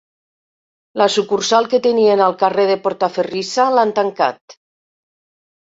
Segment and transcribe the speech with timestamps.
[1.01, 4.61] La sucursal que tenien al carrer de Portaferrissa l'han tancat.